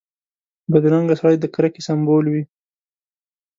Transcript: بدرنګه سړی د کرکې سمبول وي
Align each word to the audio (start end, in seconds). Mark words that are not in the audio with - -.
بدرنګه 0.71 1.15
سړی 1.21 1.35
د 1.39 1.45
کرکې 1.55 1.81
سمبول 1.87 2.25
وي 2.29 2.43